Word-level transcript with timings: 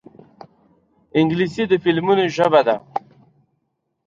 انګلیسي 1.19 1.63
د 1.67 1.73
فلمونو 1.83 2.23
ژبه 2.35 2.61
ده 2.67 2.75